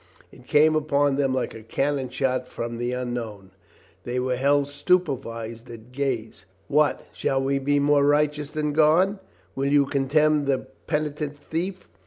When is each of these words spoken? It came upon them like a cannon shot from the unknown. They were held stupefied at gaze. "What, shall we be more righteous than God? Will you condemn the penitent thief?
It 0.31 0.47
came 0.47 0.75
upon 0.75 1.15
them 1.17 1.31
like 1.31 1.53
a 1.53 1.61
cannon 1.61 2.09
shot 2.09 2.47
from 2.47 2.79
the 2.79 2.91
unknown. 2.91 3.51
They 4.03 4.19
were 4.19 4.35
held 4.35 4.65
stupefied 4.67 5.69
at 5.69 5.91
gaze. 5.91 6.45
"What, 6.67 7.05
shall 7.13 7.39
we 7.43 7.59
be 7.59 7.77
more 7.77 8.03
righteous 8.03 8.49
than 8.49 8.73
God? 8.73 9.19
Will 9.55 9.71
you 9.71 9.85
condemn 9.85 10.45
the 10.45 10.65
penitent 10.87 11.37
thief? 11.37 11.87